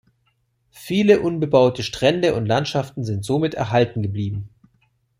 Viele 0.71 1.19
unbebaute 1.19 1.83
Strände 1.83 2.33
und 2.33 2.47
Landschaften 2.47 3.03
sind 3.03 3.23
somit 3.23 3.53
erhalten 3.53 4.01
geblieben. 4.01 4.49